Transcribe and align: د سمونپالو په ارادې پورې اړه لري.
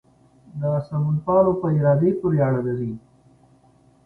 د 0.59 0.61
سمونپالو 0.87 1.51
په 1.61 1.67
ارادې 1.77 2.11
پورې 2.19 2.37
اړه 2.47 2.59
لري. 2.67 2.93